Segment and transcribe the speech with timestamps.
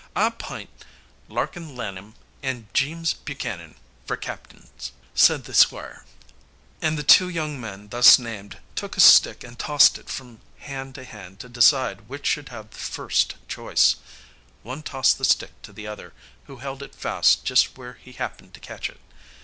[0.15, 0.71] "I app'int
[1.29, 3.75] Larkin Lanham and Jeems Buchanan
[4.07, 6.05] fer captings," said the Squire.
[6.81, 10.95] And the two young men thus named took a stick and tossed it from hand
[10.95, 13.97] to hand to decide which should have the "first choice."
[14.63, 16.13] One tossed the stick to the other,
[16.45, 18.99] who held it fast just where he happened to catch it.